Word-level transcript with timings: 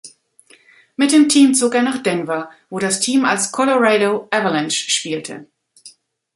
Mit 0.95 1.11
dem 1.11 1.29
Team 1.29 1.53
zog 1.53 1.75
er 1.75 1.83
nach 1.83 2.01
Denver, 2.01 2.49
wo 2.71 2.79
das 2.79 3.01
Team 3.01 3.23
als 3.23 3.51
Colorado 3.51 4.27
Avalanche 4.31 4.89
spielte. 4.89 5.45